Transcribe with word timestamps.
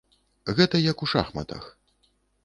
Гэта 0.59 0.79
як 0.91 1.03
у 1.07 1.09
шахматах. 1.11 1.63